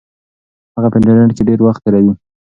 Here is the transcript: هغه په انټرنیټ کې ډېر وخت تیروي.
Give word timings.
هغه 0.75 0.87
په 0.91 0.97
انټرنیټ 0.99 1.31
کې 1.37 1.43
ډېر 1.49 1.59
وخت 1.63 1.81
تیروي. 1.85 2.13